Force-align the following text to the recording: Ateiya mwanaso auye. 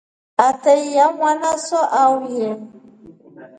Ateiya 0.47 1.05
mwanaso 1.17 1.79
auye. 2.03 2.49